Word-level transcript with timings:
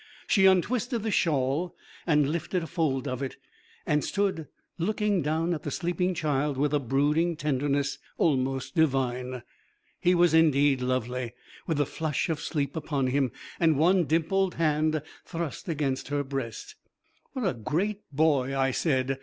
She 0.25 0.47
untwisted 0.47 1.03
the 1.03 1.11
shawl 1.11 1.75
and 2.07 2.27
lifted 2.27 2.63
a 2.63 2.65
fold 2.65 3.07
of 3.07 3.21
it, 3.21 3.37
and 3.85 4.03
stood 4.03 4.47
looking 4.79 5.21
down 5.21 5.53
at 5.53 5.61
the 5.61 5.69
sleeping 5.69 6.15
child 6.15 6.57
with 6.57 6.73
a 6.73 6.79
brooding 6.79 7.35
tenderness, 7.35 7.99
almost 8.17 8.73
divine. 8.73 9.43
He 9.99 10.15
was 10.15 10.33
indeed 10.33 10.81
lovely, 10.81 11.33
with 11.67 11.77
the 11.77 11.85
flush 11.85 12.29
of 12.29 12.41
sleep 12.41 12.75
upon 12.75 13.05
him 13.09 13.31
and 13.59 13.77
one 13.77 13.97
little 13.97 14.05
dimpled 14.07 14.55
hand 14.55 15.03
thrust 15.23 15.69
against 15.69 16.07
her 16.07 16.23
breast. 16.23 16.73
'What 17.33 17.47
a 17.47 17.53
great 17.53 18.01
boy!' 18.11 18.57
I 18.57 18.71
said. 18.71 19.19